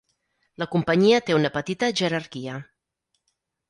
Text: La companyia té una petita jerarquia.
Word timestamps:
La 0.63 0.67
companyia 0.75 1.21
té 1.29 1.37
una 1.41 1.53
petita 1.61 1.93
jerarquia. 2.03 2.61